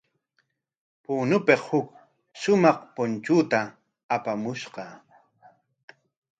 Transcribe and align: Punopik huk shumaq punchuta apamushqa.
Punopik 1.03 1.61
huk 1.67 1.87
shumaq 2.39 2.77
punchuta 2.95 3.59
apamushqa. 4.15 4.85